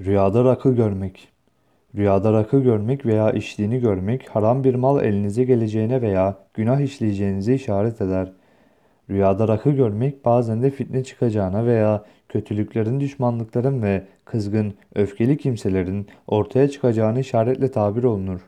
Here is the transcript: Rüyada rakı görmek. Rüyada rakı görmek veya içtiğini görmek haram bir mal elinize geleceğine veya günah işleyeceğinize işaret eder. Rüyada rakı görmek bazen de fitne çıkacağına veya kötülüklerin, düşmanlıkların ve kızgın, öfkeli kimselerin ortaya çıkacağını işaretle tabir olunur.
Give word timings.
Rüyada 0.00 0.44
rakı 0.44 0.74
görmek. 0.74 1.28
Rüyada 1.96 2.32
rakı 2.32 2.60
görmek 2.60 3.06
veya 3.06 3.30
içtiğini 3.30 3.80
görmek 3.80 4.28
haram 4.28 4.64
bir 4.64 4.74
mal 4.74 5.04
elinize 5.04 5.44
geleceğine 5.44 6.02
veya 6.02 6.36
günah 6.54 6.80
işleyeceğinize 6.80 7.54
işaret 7.54 8.00
eder. 8.00 8.32
Rüyada 9.10 9.48
rakı 9.48 9.70
görmek 9.70 10.24
bazen 10.24 10.62
de 10.62 10.70
fitne 10.70 11.04
çıkacağına 11.04 11.66
veya 11.66 12.04
kötülüklerin, 12.28 13.00
düşmanlıkların 13.00 13.82
ve 13.82 14.06
kızgın, 14.24 14.74
öfkeli 14.94 15.36
kimselerin 15.36 16.06
ortaya 16.26 16.70
çıkacağını 16.70 17.20
işaretle 17.20 17.70
tabir 17.70 18.04
olunur. 18.04 18.40